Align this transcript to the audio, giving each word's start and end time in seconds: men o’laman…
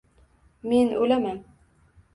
men 0.71 0.95
o’laman… 1.03 1.41